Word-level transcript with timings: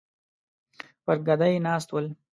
پر 1.03 1.17
ګدۍ 1.27 1.55
ناست 1.65 1.89
ول. 1.91 2.07